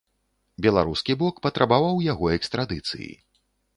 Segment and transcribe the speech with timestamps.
[0.65, 3.11] Беларускі бок патрабаваў яго экстрадыцыі.